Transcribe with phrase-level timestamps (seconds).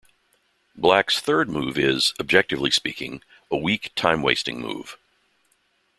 [0.75, 4.97] Black's third move is, objectively speaking, a weak, time-wasting move.